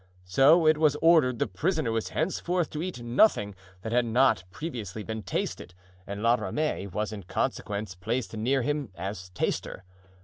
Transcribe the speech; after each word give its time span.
So 0.25 0.65
it 0.65 0.79
was 0.79 0.97
ordered 0.99 1.37
the 1.37 1.45
prisoner 1.45 1.91
was 1.91 2.09
henceforth 2.09 2.71
to 2.71 2.81
eat 2.81 3.03
nothing 3.03 3.53
that 3.83 3.91
had 3.91 4.03
not 4.03 4.43
previously 4.49 5.03
been 5.03 5.21
tasted, 5.21 5.75
and 6.07 6.23
La 6.23 6.33
Ramee 6.33 6.87
was 6.87 7.13
in 7.13 7.21
consequence 7.21 7.93
placed 7.93 8.35
near 8.35 8.63
him 8.63 8.89
as 8.95 9.29
taster. 9.35 9.83